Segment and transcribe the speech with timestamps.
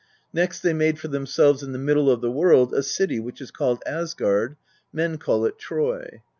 [0.33, 3.51] Next they made for themselves in the middle of the world a city which is
[3.51, 4.57] called Asgard;
[4.91, 6.23] men call it Troy.